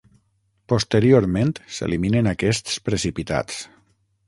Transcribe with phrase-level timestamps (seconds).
[0.71, 3.63] Posteriorment, s'eliminen aquests precipitats.